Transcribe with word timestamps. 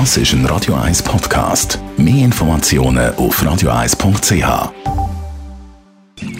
Das 0.00 0.16
ist 0.16 0.32
ein 0.32 0.44
Radio 0.46 0.74
1 0.74 1.04
Podcast. 1.04 1.78
Mehr 1.96 2.24
Informationen 2.24 3.14
auf 3.14 3.40
radio1.ch. 3.40 4.72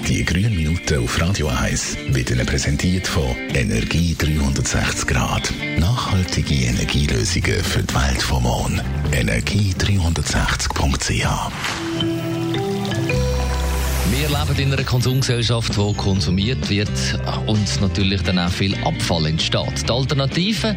Die 0.08 0.24
grünen 0.24 0.56
Minuten 0.56 1.04
auf 1.04 1.20
Radio 1.20 1.46
1 1.46 1.98
wird 2.08 2.32
Ihnen 2.32 2.46
präsentiert 2.46 3.06
von 3.06 3.22
Energie 3.54 4.16
360 4.18 5.06
Grad. 5.06 5.52
Nachhaltige 5.78 6.66
Energielösungen 6.66 7.62
für 7.62 7.84
die 7.84 7.94
Welt 7.94 8.20
vom 8.20 8.42
morgen. 8.42 8.80
Energie360.ch 9.12 11.52
wir 14.10 14.28
leben 14.28 14.58
in 14.58 14.72
einer 14.72 14.84
Konsumgesellschaft, 14.84 15.76
wo 15.76 15.92
konsumiert 15.92 16.70
wird 16.70 16.88
und 17.46 17.80
natürlich 17.80 18.22
dann 18.22 18.38
auch 18.38 18.50
viel 18.50 18.76
Abfall 18.84 19.26
entsteht. 19.26 19.88
Die 19.88 19.90
Alternative 19.90 20.76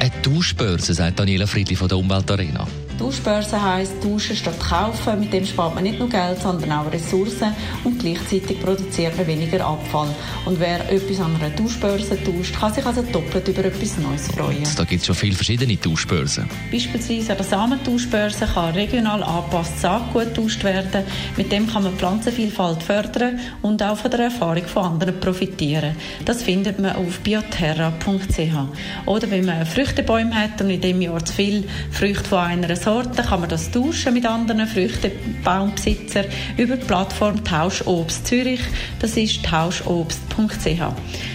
eine 0.00 0.22
Tauschbörse, 0.22 0.94
sagt 0.94 1.18
Daniela 1.18 1.46
Friedli 1.46 1.76
von 1.76 1.88
der 1.88 1.98
Umweltarena. 1.98 2.66
Tauschbörse 3.00 3.62
heisst 3.62 4.02
tauschen 4.02 4.36
statt 4.36 4.60
kaufen. 4.60 5.20
Mit 5.20 5.32
dem 5.32 5.46
spart 5.46 5.74
man 5.74 5.84
nicht 5.84 5.98
nur 5.98 6.10
Geld, 6.10 6.38
sondern 6.38 6.70
auch 6.70 6.92
Ressourcen 6.92 7.54
und 7.82 7.98
gleichzeitig 7.98 8.60
produziert 8.60 9.16
man 9.16 9.26
weniger 9.26 9.64
Abfall. 9.64 10.14
Und 10.44 10.60
wer 10.60 10.86
etwas 10.92 11.18
an 11.18 11.34
einer 11.36 11.56
Tauschbörse 11.56 12.22
tauscht, 12.22 12.60
kann 12.60 12.74
sich 12.74 12.84
also 12.84 13.00
doppelt 13.00 13.48
über 13.48 13.64
etwas 13.64 13.96
Neues 13.96 14.28
freuen. 14.28 14.58
Und 14.58 14.78
da 14.78 14.84
gibt 14.84 15.00
es 15.00 15.06
schon 15.06 15.16
viele 15.16 15.34
verschiedene 15.34 15.80
Tauschbörsen. 15.80 16.44
Beispielsweise 16.70 17.30
an 17.32 17.38
der 17.38 17.46
Samentauschbörse 17.46 18.46
kann 18.52 18.74
regional 18.74 19.22
angepasst 19.22 19.80
Saatgut 19.80 20.34
getauscht 20.34 20.62
werden. 20.62 21.04
Mit 21.38 21.50
dem 21.50 21.66
kann 21.66 21.84
man 21.84 21.94
Pflanzenvielfalt 21.94 22.82
fördern 22.82 23.40
und 23.62 23.82
auch 23.82 23.96
von 23.96 24.10
der 24.10 24.20
Erfahrung 24.24 24.66
von 24.66 24.84
anderen 24.84 25.18
profitieren. 25.20 25.96
Das 26.26 26.42
findet 26.42 26.78
man 26.78 26.96
auf 26.96 27.20
bioterra.ch. 27.20 29.06
Oder 29.06 29.30
wenn 29.30 29.46
man 29.46 29.64
Früchtebäume 29.64 30.34
hat 30.34 30.60
und 30.60 30.68
in 30.68 30.82
dem 30.82 31.00
Jahr 31.00 31.24
zu 31.24 31.32
viel 31.32 31.64
Früchte 31.90 32.28
von 32.28 32.40
einer 32.40 32.76
Sorte 32.76 32.89
Sorten 32.90 33.24
kann 33.24 33.38
man 33.38 33.48
das 33.48 33.70
tauschen 33.70 34.14
mit 34.14 34.26
anderen 34.26 34.66
Früchtebaumbesitzern 34.66 36.24
über 36.56 36.76
die 36.76 36.84
Plattform 36.84 37.44
Tauschobst 37.44 38.26
Zürich. 38.26 38.58
Das 38.98 39.16
ist 39.16 39.44
tauschobst.ch. 39.44 40.80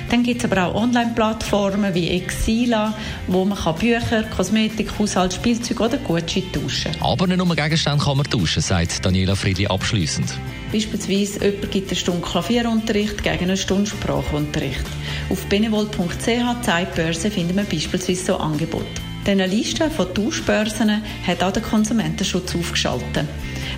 Dann 0.09 0.23
gibt 0.23 0.43
es 0.43 0.51
aber 0.51 0.65
auch 0.65 0.75
Online-Plattformen 0.75 1.93
wie 1.93 2.09
Exila, 2.09 2.93
wo 3.27 3.45
man 3.45 3.57
kann 3.57 3.75
Bücher, 3.75 4.23
Kosmetik, 4.35 4.99
Haushalt, 4.99 5.33
Spielzeug 5.33 5.79
oder 5.79 5.97
Gutscheine 5.97 6.51
tauschen 6.51 6.91
kann. 6.91 7.01
Aber 7.01 7.25
nicht 7.25 7.37
nur 7.37 7.55
Gegenstände 7.55 8.03
kann 8.03 8.17
man 8.17 8.29
tauschen, 8.29 8.61
sagt 8.61 9.05
Daniela 9.05 9.35
Friedli 9.37 9.67
abschließend. 9.67 10.37
Beispielsweise 10.73 11.41
jemand 11.41 11.71
gibt 11.71 11.87
eine 11.87 11.95
Stunde 11.95 12.21
Klavierunterricht 12.21 13.23
gegen 13.23 13.43
eine 13.45 13.55
Stunde 13.55 13.89
Sprachunterricht. 13.89 14.83
Auf 15.29 15.45
benevol.ch 15.45 16.61
Zeitbörse 16.63 17.31
findet 17.31 17.55
man 17.55 17.65
beispielsweise 17.65 18.25
so 18.25 18.35
Angebote. 18.35 19.14
Diese 19.25 19.45
Liste 19.45 19.89
von 19.89 20.13
Tauschbörsen 20.13 21.01
hat 21.25 21.43
auch 21.43 21.51
der 21.51 21.63
Konsumentenschutz 21.63 22.53
aufgeschaltet. 22.55 23.25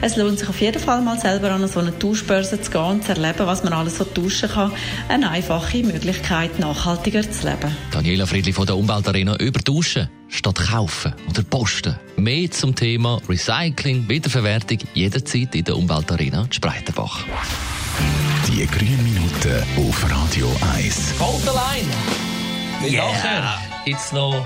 Es 0.02 0.18
lohnt 0.18 0.40
sich 0.40 0.50
auf 0.50 0.60
jeden 0.60 0.82
Fall 0.82 1.02
mal 1.02 1.18
selber 1.18 1.52
an 1.52 1.66
so 1.70 1.80
eine 1.80 1.98
Tauschbörse 1.98 2.62
zu 2.62 2.70
gehen 2.70 2.82
und 2.82 3.06
zu 3.06 3.14
erleben, 3.14 3.48
was 3.48 3.64
man 3.64 3.72
alles 3.72 3.98
so 3.98 4.04
tauschen 4.04 4.50
kann. 4.50 4.74
Eine 5.08 5.30
einfache 5.30 5.84
Möglichkeit, 5.84 6.60
nachhaltiger 6.60 7.22
zu 7.32 7.48
leben. 7.48 7.76
Daniela 7.92 8.26
Friedli 8.26 8.52
von 8.52 8.66
der 8.66 8.76
Umweltarena 8.76 9.38
über 9.38 9.62
Tauschen 9.62 10.10
statt 10.28 10.60
kaufen 10.70 11.14
oder 11.30 11.44
posten. 11.44 11.96
Mehr 12.18 12.52
zum 12.52 12.76
Thema 12.76 13.22
Recycling, 13.30 14.10
Wiederverwertung 14.10 14.80
jederzeit 14.94 15.56
in 15.56 15.64
der 15.64 15.78
Umweltarena 15.78 16.46
Spreitenbach. 16.52 17.24
Die 18.48 18.68
grünen 18.68 19.02
Minuten 19.02 19.64
auf 19.78 20.12
Radio 20.12 20.54
1. 20.76 21.14
Hold 21.20 21.42
the 21.42 21.52
line! 21.52 22.94
Yeah! 22.94 23.58
Jetzt 23.86 24.14
noch 24.14 24.46